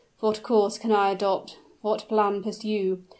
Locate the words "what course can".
0.19-0.91